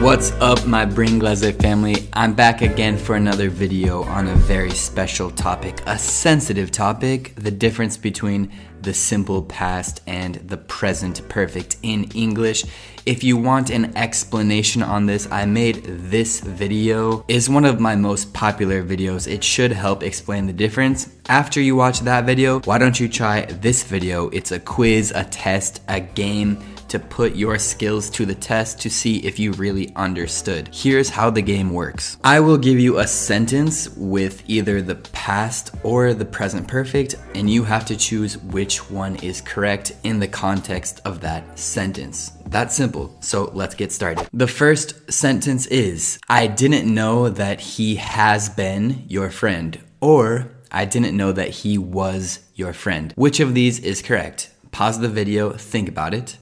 What's 0.00 0.30
up, 0.32 0.66
my 0.66 0.84
Bring 0.84 1.18
Glaze 1.18 1.56
family? 1.56 2.06
I'm 2.12 2.34
back 2.34 2.60
again 2.60 2.98
for 2.98 3.16
another 3.16 3.48
video 3.48 4.02
on 4.02 4.28
a 4.28 4.34
very 4.34 4.70
special 4.70 5.30
topic, 5.30 5.80
a 5.86 5.98
sensitive 5.98 6.70
topic 6.70 7.34
the 7.36 7.50
difference 7.50 7.96
between 7.96 8.52
the 8.82 8.92
simple 8.92 9.42
past 9.42 10.02
and 10.06 10.34
the 10.34 10.58
present 10.58 11.26
perfect 11.30 11.78
in 11.82 12.04
English. 12.14 12.64
If 13.06 13.24
you 13.24 13.38
want 13.38 13.70
an 13.70 13.96
explanation 13.96 14.82
on 14.82 15.06
this, 15.06 15.26
I 15.32 15.46
made 15.46 15.82
this 15.84 16.40
video. 16.40 17.24
is 17.26 17.48
one 17.48 17.64
of 17.64 17.80
my 17.80 17.96
most 17.96 18.34
popular 18.34 18.84
videos. 18.84 19.26
It 19.26 19.42
should 19.42 19.72
help 19.72 20.02
explain 20.02 20.46
the 20.46 20.52
difference. 20.52 21.08
After 21.28 21.60
you 21.60 21.74
watch 21.74 22.00
that 22.00 22.26
video, 22.26 22.60
why 22.60 22.76
don't 22.76 23.00
you 23.00 23.08
try 23.08 23.46
this 23.46 23.82
video? 23.82 24.28
It's 24.28 24.52
a 24.52 24.60
quiz, 24.60 25.10
a 25.16 25.24
test, 25.24 25.80
a 25.88 26.00
game 26.00 26.62
to 26.88 26.98
put 26.98 27.36
your 27.36 27.58
skills 27.58 28.10
to 28.10 28.26
the 28.26 28.34
test 28.34 28.80
to 28.80 28.90
see 28.90 29.18
if 29.18 29.38
you 29.38 29.52
really 29.52 29.92
understood. 29.96 30.68
Here's 30.72 31.10
how 31.10 31.30
the 31.30 31.42
game 31.42 31.70
works. 31.70 32.18
I 32.24 32.40
will 32.40 32.58
give 32.58 32.78
you 32.78 32.98
a 32.98 33.06
sentence 33.06 33.88
with 33.96 34.42
either 34.48 34.82
the 34.82 34.96
past 34.96 35.74
or 35.82 36.14
the 36.14 36.24
present 36.24 36.68
perfect, 36.68 37.16
and 37.34 37.48
you 37.48 37.64
have 37.64 37.84
to 37.86 37.96
choose 37.96 38.38
which 38.38 38.90
one 38.90 39.16
is 39.16 39.40
correct 39.40 39.92
in 40.04 40.18
the 40.18 40.28
context 40.28 41.00
of 41.04 41.20
that 41.20 41.58
sentence. 41.58 42.32
That's 42.46 42.74
simple. 42.74 43.16
So 43.20 43.50
let's 43.54 43.74
get 43.74 43.92
started. 43.92 44.28
The 44.32 44.46
first 44.46 45.12
sentence 45.12 45.66
is 45.66 46.18
I 46.28 46.46
didn't 46.46 46.92
know 46.92 47.28
that 47.28 47.60
he 47.60 47.96
has 47.96 48.48
been 48.48 49.04
your 49.08 49.30
friend, 49.30 49.78
or 50.00 50.52
I 50.70 50.84
didn't 50.84 51.16
know 51.16 51.32
that 51.32 51.50
he 51.50 51.78
was 51.78 52.40
your 52.54 52.72
friend. 52.72 53.12
Which 53.16 53.40
of 53.40 53.54
these 53.54 53.78
is 53.80 54.02
correct? 54.02 54.50
Pause 54.70 55.00
the 55.00 55.08
video, 55.08 55.52
think 55.52 55.88
about 55.88 56.14
it. 56.14 56.36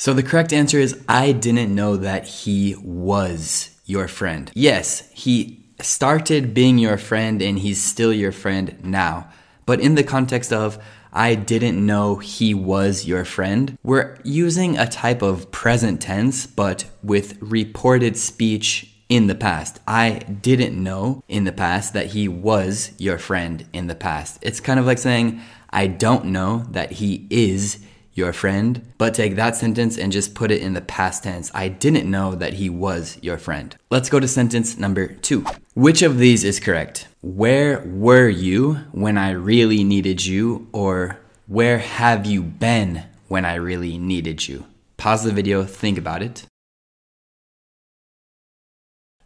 So 0.00 0.14
the 0.14 0.22
correct 0.22 0.54
answer 0.54 0.78
is 0.78 0.98
I 1.10 1.32
didn't 1.32 1.74
know 1.74 1.98
that 1.98 2.24
he 2.24 2.74
was 2.80 3.78
your 3.84 4.08
friend. 4.08 4.50
Yes, 4.54 5.06
he 5.12 5.62
started 5.82 6.54
being 6.54 6.78
your 6.78 6.96
friend 6.96 7.42
and 7.42 7.58
he's 7.58 7.82
still 7.82 8.10
your 8.10 8.32
friend 8.32 8.82
now. 8.82 9.28
But 9.66 9.78
in 9.78 9.96
the 9.96 10.02
context 10.02 10.54
of 10.54 10.82
I 11.12 11.34
didn't 11.34 11.84
know 11.84 12.16
he 12.16 12.54
was 12.54 13.04
your 13.04 13.26
friend, 13.26 13.76
we're 13.82 14.16
using 14.24 14.78
a 14.78 14.88
type 14.88 15.20
of 15.20 15.50
present 15.50 16.00
tense 16.00 16.46
but 16.46 16.86
with 17.02 17.36
reported 17.42 18.16
speech 18.16 18.90
in 19.10 19.26
the 19.26 19.34
past. 19.34 19.80
I 19.86 20.20
didn't 20.20 20.82
know 20.82 21.22
in 21.28 21.44
the 21.44 21.52
past 21.52 21.92
that 21.92 22.06
he 22.06 22.26
was 22.26 22.92
your 22.96 23.18
friend 23.18 23.66
in 23.74 23.86
the 23.86 23.94
past. 23.94 24.38
It's 24.40 24.60
kind 24.60 24.80
of 24.80 24.86
like 24.86 24.96
saying, 24.96 25.42
I 25.68 25.88
don't 25.88 26.24
know 26.26 26.64
that 26.70 26.92
he 26.92 27.26
is 27.28 27.84
your 28.20 28.32
friend, 28.32 28.92
but 28.98 29.14
take 29.14 29.34
that 29.34 29.56
sentence 29.56 29.98
and 29.98 30.12
just 30.12 30.34
put 30.34 30.50
it 30.50 30.62
in 30.62 30.74
the 30.74 30.80
past 30.80 31.24
tense. 31.24 31.50
I 31.54 31.68
didn't 31.68 32.08
know 32.08 32.34
that 32.36 32.54
he 32.54 32.70
was 32.70 33.18
your 33.22 33.38
friend. 33.38 33.74
Let's 33.90 34.10
go 34.10 34.20
to 34.20 34.28
sentence 34.28 34.78
number 34.78 35.08
two. 35.08 35.44
Which 35.74 36.02
of 36.02 36.18
these 36.18 36.44
is 36.44 36.60
correct? 36.60 37.08
Where 37.22 37.80
were 37.86 38.28
you 38.28 38.74
when 38.92 39.16
I 39.18 39.30
really 39.30 39.82
needed 39.82 40.24
you? 40.24 40.68
Or 40.72 41.18
where 41.46 41.78
have 41.78 42.26
you 42.26 42.42
been 42.42 43.04
when 43.28 43.44
I 43.44 43.54
really 43.54 43.98
needed 43.98 44.46
you? 44.46 44.66
Pause 44.96 45.24
the 45.24 45.32
video, 45.32 45.64
think 45.64 45.98
about 45.98 46.22
it. 46.22 46.44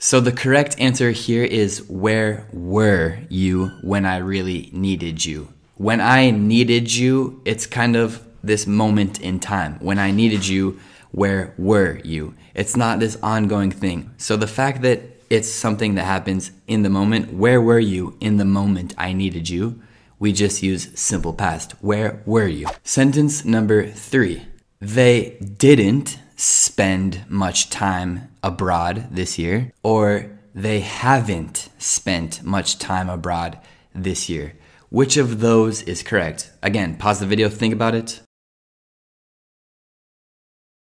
So 0.00 0.20
the 0.20 0.32
correct 0.32 0.78
answer 0.78 1.10
here 1.10 1.44
is 1.44 1.82
where 1.88 2.46
were 2.52 3.18
you 3.28 3.66
when 3.82 4.06
I 4.06 4.18
really 4.18 4.70
needed 4.72 5.24
you? 5.24 5.52
When 5.74 6.00
I 6.00 6.30
needed 6.30 6.94
you, 6.94 7.40
it's 7.44 7.66
kind 7.66 7.94
of 7.94 8.24
this 8.42 8.66
moment 8.66 9.20
in 9.20 9.40
time. 9.40 9.78
When 9.80 9.98
I 9.98 10.10
needed 10.10 10.46
you, 10.46 10.78
where 11.10 11.54
were 11.56 12.00
you? 12.04 12.34
It's 12.54 12.76
not 12.76 13.00
this 13.00 13.16
ongoing 13.22 13.70
thing. 13.70 14.10
So 14.18 14.36
the 14.36 14.46
fact 14.46 14.82
that 14.82 15.02
it's 15.30 15.48
something 15.48 15.94
that 15.94 16.04
happens 16.04 16.50
in 16.66 16.82
the 16.82 16.90
moment, 16.90 17.32
where 17.32 17.60
were 17.60 17.78
you 17.78 18.16
in 18.20 18.36
the 18.36 18.44
moment 18.44 18.94
I 18.96 19.12
needed 19.12 19.48
you? 19.48 19.80
We 20.18 20.32
just 20.32 20.62
use 20.62 20.98
simple 20.98 21.32
past. 21.32 21.72
Where 21.80 22.22
were 22.26 22.46
you? 22.46 22.66
Sentence 22.82 23.44
number 23.44 23.86
three. 23.86 24.46
They 24.80 25.38
didn't 25.40 26.18
spend 26.36 27.24
much 27.28 27.68
time 27.70 28.28
abroad 28.42 29.08
this 29.10 29.38
year, 29.38 29.72
or 29.82 30.30
they 30.54 30.80
haven't 30.80 31.68
spent 31.78 32.42
much 32.42 32.78
time 32.78 33.08
abroad 33.08 33.58
this 33.94 34.28
year. 34.28 34.54
Which 34.88 35.16
of 35.16 35.40
those 35.40 35.82
is 35.82 36.02
correct? 36.02 36.50
Again, 36.62 36.96
pause 36.96 37.20
the 37.20 37.26
video, 37.26 37.48
think 37.48 37.74
about 37.74 37.94
it. 37.94 38.20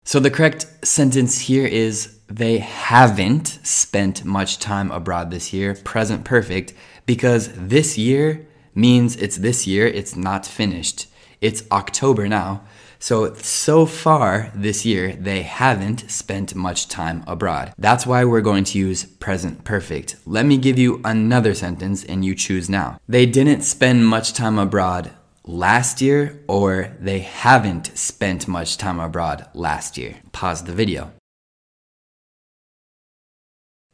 So 0.06 0.20
the 0.20 0.32
correct 0.32 0.66
sentence 0.86 1.40
here 1.42 1.66
is 1.66 2.20
they 2.28 2.58
haven't 2.58 3.60
spent 3.64 4.26
much 4.26 4.60
time 4.60 4.92
abroad 4.92 5.32
this 5.32 5.54
year, 5.54 5.76
present 5.76 6.26
perfect, 6.26 6.74
because 7.06 7.50
this 7.54 7.98
year 7.98 8.46
means 8.76 9.16
it's 9.16 9.38
this 9.38 9.66
year, 9.66 9.88
it's 9.88 10.16
not 10.16 10.46
finished. 10.46 11.08
It's 11.42 11.64
October 11.72 12.28
now. 12.28 12.64
So, 13.00 13.34
so 13.36 13.86
far 13.86 14.52
this 14.56 14.86
year, 14.86 15.14
they 15.14 15.42
haven't 15.42 16.10
spent 16.10 16.56
much 16.56 16.88
time 16.88 17.24
abroad. 17.28 17.74
That's 17.78 18.06
why 18.06 18.24
we're 18.24 18.42
going 18.42 18.64
to 18.66 18.80
use 18.80 19.04
present 19.04 19.66
perfect. 19.66 20.16
Let 20.26 20.46
me 20.46 20.58
give 20.58 20.80
you 20.80 21.02
another 21.04 21.54
sentence 21.54 22.04
and 22.06 22.24
you 22.24 22.34
choose 22.34 22.70
now. 22.70 22.98
They 23.08 23.26
didn't 23.26 23.64
spend 23.64 24.08
much 24.08 24.32
time 24.32 24.58
abroad 24.58 25.12
last 25.46 26.02
year 26.02 26.44
or 26.48 26.96
they 27.00 27.20
haven't 27.20 27.98
spent 27.98 28.48
much 28.48 28.78
time 28.78 29.00
abroad 29.00 29.48
last 29.54 29.98
year. 29.98 30.16
Pause 30.32 30.64
the 30.66 30.74
video. 30.74 31.12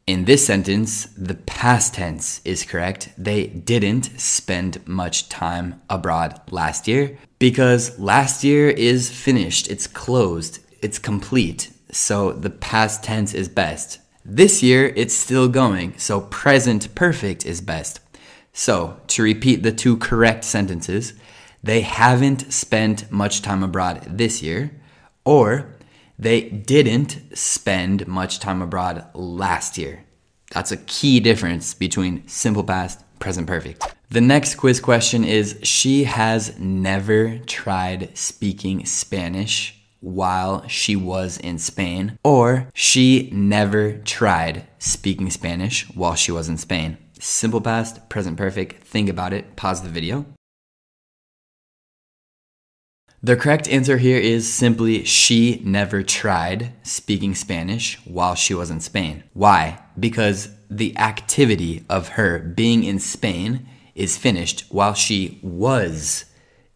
In 0.06 0.24
this 0.24 0.44
sentence, 0.44 1.06
the 1.16 1.34
past 1.34 1.94
tense 1.94 2.40
is 2.44 2.64
correct. 2.64 3.10
They 3.16 3.46
didn't 3.46 4.18
spend 4.18 4.86
much 4.86 5.28
time 5.28 5.80
abroad 5.88 6.40
last 6.50 6.88
year 6.88 7.16
because 7.38 7.98
last 7.98 8.42
year 8.42 8.70
is 8.70 9.10
finished, 9.10 9.70
it's 9.70 9.86
closed, 9.86 10.58
it's 10.82 10.98
complete. 10.98 11.70
So 11.92 12.32
the 12.32 12.50
past 12.50 13.04
tense 13.04 13.34
is 13.34 13.48
best. 13.48 14.00
This 14.24 14.62
year, 14.62 14.92
it's 14.96 15.14
still 15.14 15.48
going, 15.48 15.96
so 15.96 16.20
present 16.20 16.94
perfect 16.94 17.46
is 17.46 17.60
best. 17.60 18.00
So, 18.52 19.00
to 19.08 19.22
repeat 19.22 19.62
the 19.62 19.72
two 19.72 19.96
correct 19.96 20.44
sentences, 20.44 21.14
they 21.62 21.82
haven't 21.82 22.52
spent 22.52 23.10
much 23.10 23.42
time 23.42 23.62
abroad 23.62 24.02
this 24.06 24.42
year, 24.42 24.70
or 25.24 25.76
they 26.18 26.42
didn't 26.42 27.20
spend 27.34 28.06
much 28.06 28.40
time 28.40 28.62
abroad 28.62 29.06
last 29.14 29.78
year. 29.78 30.04
That's 30.52 30.72
a 30.72 30.76
key 30.76 31.20
difference 31.20 31.74
between 31.74 32.26
simple 32.26 32.64
past, 32.64 33.04
present 33.18 33.46
perfect. 33.46 33.94
The 34.10 34.20
next 34.20 34.56
quiz 34.56 34.80
question 34.80 35.24
is 35.24 35.58
She 35.62 36.04
has 36.04 36.58
never 36.58 37.38
tried 37.38 38.16
speaking 38.18 38.84
Spanish 38.84 39.76
while 40.00 40.66
she 40.66 40.96
was 40.96 41.38
in 41.38 41.58
Spain, 41.58 42.18
or 42.24 42.68
she 42.74 43.30
never 43.32 43.98
tried 43.98 44.66
speaking 44.78 45.30
Spanish 45.30 45.88
while 45.94 46.14
she 46.14 46.32
was 46.32 46.48
in 46.48 46.56
Spain. 46.56 46.96
Simple 47.20 47.60
past, 47.60 48.08
present 48.08 48.36
perfect. 48.36 48.82
Think 48.82 49.08
about 49.08 49.32
it. 49.32 49.56
Pause 49.56 49.82
the 49.82 49.88
video. 49.90 50.24
The 53.22 53.36
correct 53.36 53.68
answer 53.68 53.98
here 53.98 54.18
is 54.18 54.50
simply 54.50 55.04
she 55.04 55.60
never 55.62 56.02
tried 56.02 56.72
speaking 56.82 57.34
Spanish 57.34 57.98
while 58.06 58.34
she 58.34 58.54
was 58.54 58.70
in 58.70 58.80
Spain. 58.80 59.24
Why? 59.34 59.78
Because 59.98 60.48
the 60.70 60.96
activity 60.96 61.84
of 61.90 62.10
her 62.10 62.38
being 62.38 62.82
in 62.82 62.98
Spain 62.98 63.68
is 63.94 64.16
finished 64.16 64.64
while 64.70 64.94
she 64.94 65.38
was 65.42 66.24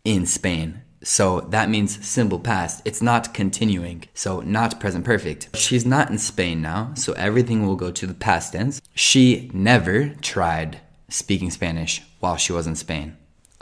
in 0.04 0.26
Spain. 0.26 0.82
So 1.02 1.40
that 1.40 1.70
means 1.70 2.06
simple 2.06 2.38
past. 2.38 2.82
It's 2.84 3.00
not 3.00 3.32
continuing. 3.32 4.04
So 4.12 4.40
not 4.40 4.78
present 4.78 5.06
perfect. 5.06 5.56
She's 5.56 5.86
not 5.86 6.10
in 6.10 6.18
Spain 6.18 6.60
now, 6.60 6.92
so 6.94 7.14
everything 7.14 7.66
will 7.66 7.76
go 7.76 7.90
to 7.90 8.06
the 8.06 8.12
past 8.12 8.52
tense. 8.52 8.82
She 8.94 9.50
never 9.54 10.10
tried 10.20 10.82
speaking 11.08 11.50
Spanish 11.50 12.02
while 12.20 12.36
she 12.36 12.52
was 12.52 12.66
in 12.66 12.76
Spain. 12.76 13.16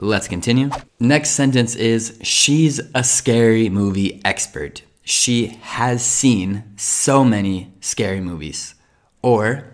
Let's 0.04 0.26
continue. 0.26 0.68
Next 0.98 1.30
sentence 1.30 1.76
is 1.76 2.18
She's 2.24 2.80
a 2.92 3.04
scary 3.04 3.68
movie 3.68 4.20
expert. 4.24 4.82
She 5.04 5.58
has 5.62 6.04
seen 6.04 6.64
so 6.76 7.22
many 7.22 7.72
scary 7.80 8.20
movies. 8.20 8.74
Or, 9.22 9.72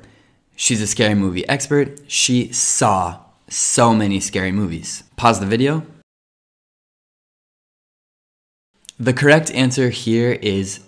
She's 0.55 0.83
a 0.83 0.87
scary 0.87 1.15
movie 1.15 1.49
expert. 1.49 2.01
She 2.09 2.53
saw 2.53 3.21
so 3.49 3.95
many 3.95 4.21
scary 4.21 4.53
movies. 4.53 5.03
Pause 5.17 5.41
the 5.41 5.47
video. 5.47 5.87
The 9.01 9.15
correct 9.15 9.51
answer 9.53 9.89
here 9.89 10.33
is 10.43 10.81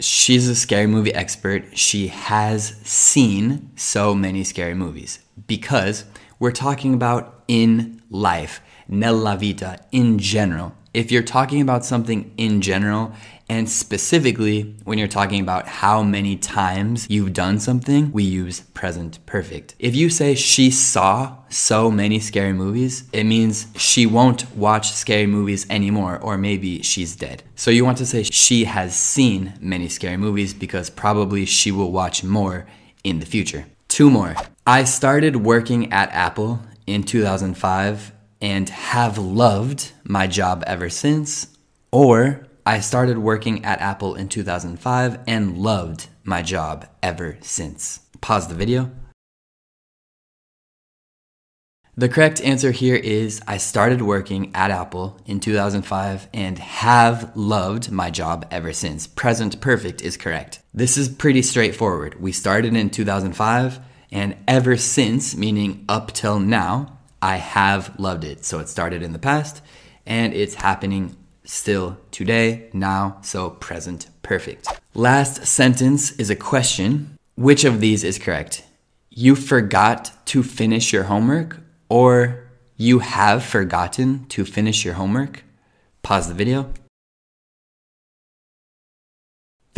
she's 0.00 0.48
a 0.48 0.56
scary 0.56 0.88
movie 0.88 1.14
expert. 1.14 1.78
She 1.78 2.08
has 2.08 2.74
seen 2.82 3.70
so 3.76 4.12
many 4.12 4.42
scary 4.42 4.74
movies 4.74 5.20
because 5.46 6.04
we're 6.40 6.50
talking 6.50 6.94
about 6.94 7.44
in 7.46 8.02
life 8.10 8.60
nella 8.88 9.36
vita 9.36 9.78
in 9.90 10.18
general. 10.18 10.74
If 10.94 11.12
you're 11.12 11.22
talking 11.22 11.60
about 11.60 11.84
something 11.84 12.32
in 12.36 12.60
general 12.60 13.12
And 13.50 13.68
specifically, 13.68 14.76
when 14.84 14.98
you're 14.98 15.08
talking 15.08 15.40
about 15.40 15.66
how 15.66 16.02
many 16.02 16.36
times 16.36 17.06
you've 17.08 17.32
done 17.32 17.58
something, 17.58 18.12
we 18.12 18.22
use 18.22 18.60
present 18.60 19.24
perfect. 19.24 19.74
If 19.78 19.96
you 19.96 20.10
say 20.10 20.34
she 20.34 20.70
saw 20.70 21.38
so 21.48 21.90
many 21.90 22.20
scary 22.20 22.52
movies, 22.52 23.08
it 23.10 23.24
means 23.24 23.68
she 23.74 24.04
won't 24.04 24.54
watch 24.54 24.92
scary 24.92 25.26
movies 25.26 25.66
anymore, 25.70 26.18
or 26.18 26.36
maybe 26.36 26.82
she's 26.82 27.16
dead. 27.16 27.42
So 27.56 27.70
you 27.70 27.86
want 27.86 27.96
to 27.98 28.06
say 28.06 28.22
she 28.24 28.64
has 28.64 28.94
seen 28.94 29.54
many 29.60 29.88
scary 29.88 30.18
movies 30.18 30.52
because 30.52 30.90
probably 30.90 31.46
she 31.46 31.72
will 31.72 31.90
watch 31.90 32.22
more 32.22 32.66
in 33.02 33.20
the 33.20 33.26
future. 33.26 33.64
Two 33.88 34.10
more. 34.10 34.36
I 34.66 34.84
started 34.84 35.36
working 35.36 35.90
at 35.90 36.10
Apple 36.12 36.60
in 36.86 37.02
2005 37.02 38.12
and 38.40 38.68
have 38.68 39.18
loved 39.18 39.92
my 40.04 40.26
job 40.26 40.64
ever 40.66 40.88
since, 40.90 41.56
or 41.90 42.46
I 42.64 42.80
started 42.80 43.18
working 43.18 43.64
at 43.64 43.80
Apple 43.80 44.14
in 44.14 44.28
2005 44.28 45.20
and 45.26 45.56
loved 45.56 46.08
my 46.22 46.42
job 46.42 46.86
ever 47.02 47.38
since. 47.40 48.00
Pause 48.20 48.48
the 48.48 48.54
video. 48.54 48.90
The 51.96 52.08
correct 52.08 52.40
answer 52.42 52.70
here 52.70 52.94
is 52.94 53.40
I 53.48 53.56
started 53.56 54.02
working 54.02 54.52
at 54.54 54.70
Apple 54.70 55.18
in 55.26 55.40
2005 55.40 56.28
and 56.32 56.56
have 56.56 57.36
loved 57.36 57.90
my 57.90 58.08
job 58.08 58.46
ever 58.52 58.72
since. 58.72 59.08
Present 59.08 59.60
perfect 59.60 60.00
is 60.00 60.16
correct. 60.16 60.60
This 60.72 60.96
is 60.96 61.08
pretty 61.08 61.42
straightforward. 61.42 62.20
We 62.20 62.30
started 62.30 62.76
in 62.76 62.90
2005 62.90 63.80
and 64.12 64.36
ever 64.46 64.76
since, 64.76 65.36
meaning 65.36 65.84
up 65.88 66.12
till 66.12 66.38
now, 66.38 66.97
I 67.20 67.36
have 67.36 67.98
loved 67.98 68.24
it. 68.24 68.44
So 68.44 68.58
it 68.58 68.68
started 68.68 69.02
in 69.02 69.12
the 69.12 69.18
past 69.18 69.62
and 70.06 70.32
it's 70.32 70.54
happening 70.54 71.16
still 71.44 71.98
today, 72.10 72.68
now, 72.72 73.18
so 73.22 73.50
present 73.50 74.08
perfect. 74.22 74.68
Last 74.94 75.46
sentence 75.46 76.12
is 76.12 76.30
a 76.30 76.36
question. 76.36 77.16
Which 77.36 77.64
of 77.64 77.80
these 77.80 78.04
is 78.04 78.18
correct? 78.18 78.64
You 79.10 79.34
forgot 79.34 80.12
to 80.26 80.42
finish 80.42 80.92
your 80.92 81.04
homework 81.04 81.60
or 81.88 82.44
you 82.76 83.00
have 83.00 83.44
forgotten 83.44 84.26
to 84.26 84.44
finish 84.44 84.84
your 84.84 84.94
homework. 84.94 85.42
Pause 86.02 86.28
the 86.28 86.34
video. 86.34 86.72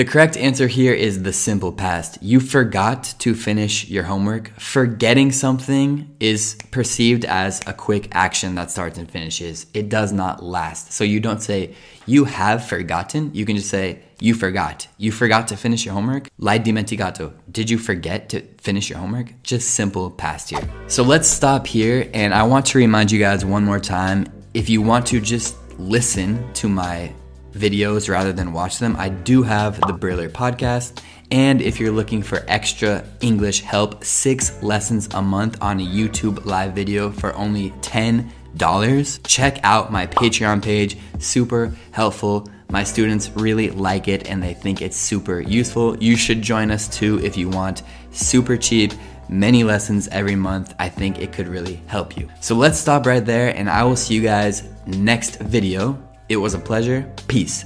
The 0.01 0.07
correct 0.07 0.39
answer 0.39 0.67
here 0.67 0.95
is 0.95 1.25
the 1.25 1.33
simple 1.35 1.73
past. 1.73 2.17
You 2.23 2.41
forgot 2.41 3.15
to 3.19 3.35
finish 3.35 3.87
your 3.91 4.05
homework. 4.05 4.49
Forgetting 4.59 5.31
something 5.31 6.17
is 6.19 6.57
perceived 6.71 7.27
as 7.27 7.61
a 7.67 7.75
quick 7.75 8.09
action 8.13 8.55
that 8.55 8.71
starts 8.71 8.97
and 8.97 9.11
finishes. 9.11 9.67
It 9.75 9.91
does 9.91 10.11
not 10.11 10.43
last. 10.43 10.95
So 10.95 11.05
you 11.05 11.21
don't 11.21 11.43
say, 11.43 11.75
you 12.07 12.25
have 12.25 12.67
forgotten. 12.67 13.35
You 13.35 13.45
can 13.45 13.57
just 13.57 13.69
say, 13.69 13.99
you 14.21 14.33
forgot. 14.33 14.89
You 14.97 15.13
forgot 15.13 15.49
to 15.49 15.57
finish 15.59 15.85
your 15.85 15.93
homework. 15.93 16.31
L'hai 16.39 16.59
dimenticato. 16.59 17.35
Did 17.53 17.69
you 17.69 17.77
forget 17.77 18.31
to 18.31 18.41
finish 18.57 18.89
your 18.89 19.01
homework? 19.01 19.35
Just 19.43 19.75
simple 19.75 20.11
past 20.11 20.49
here. 20.49 20.67
So 20.87 21.03
let's 21.03 21.29
stop 21.29 21.67
here. 21.67 22.09
And 22.15 22.33
I 22.33 22.45
want 22.45 22.65
to 22.69 22.79
remind 22.79 23.13
you 23.13 23.19
guys 23.19 23.45
one 23.45 23.67
more 23.67 23.79
time 23.79 24.29
if 24.55 24.71
you 24.71 24.81
want 24.81 25.05
to 25.09 25.21
just 25.21 25.59
listen 25.79 26.51
to 26.55 26.71
my 26.71 27.13
videos 27.53 28.09
rather 28.09 28.33
than 28.33 28.53
watch 28.53 28.79
them, 28.79 28.97
I 28.97 29.09
do 29.09 29.43
have 29.43 29.81
the 29.81 29.93
Briller 29.93 30.29
podcast. 30.29 31.03
And 31.31 31.63
if 31.63 31.79
you're 31.79 31.93
looking 31.93 32.23
for 32.23 32.45
extra 32.49 33.05
English 33.21 33.61
help, 33.61 34.05
six 34.05 34.61
lessons 34.63 35.09
a 35.13 35.23
month 35.23 35.57
on 35.61 35.79
a 35.79 35.87
YouTube 35.87 36.45
live 36.45 36.73
video 36.73 37.11
for 37.11 37.35
only 37.35 37.71
$10. 37.83 39.21
Check 39.27 39.61
out 39.63 39.93
my 39.93 40.07
Patreon 40.07 40.63
page, 40.63 40.97
super 41.19 41.73
helpful. 41.93 42.49
My 42.69 42.85
students 42.85 43.31
really 43.31 43.71
like 43.71 44.09
it 44.09 44.29
and 44.29 44.43
they 44.43 44.55
think 44.55 44.83
it's 44.83 44.97
super 44.97 45.41
useful. 45.41 45.97
You 45.99 46.17
should 46.17 46.43
join 46.43 46.71
us 46.71 46.89
too 46.89 47.21
if 47.25 47.37
you 47.37 47.49
want. 47.49 47.83
Super 48.13 48.57
cheap, 48.57 48.93
many 49.29 49.65
lessons 49.65 50.09
every 50.09 50.37
month. 50.37 50.75
I 50.79 50.89
think 50.89 51.21
it 51.21 51.33
could 51.33 51.49
really 51.49 51.81
help 51.87 52.17
you. 52.17 52.29
So 52.41 52.55
let's 52.55 52.79
stop 52.79 53.07
right 53.07 53.25
there 53.25 53.57
and 53.57 53.71
I 53.71 53.85
will 53.85 53.97
see 53.97 54.15
you 54.15 54.23
guys 54.23 54.69
next 54.87 55.39
video. 55.41 56.10
It 56.31 56.37
was 56.37 56.55
a 56.55 56.61
pleasure. 56.61 57.13
Peace. 57.27 57.65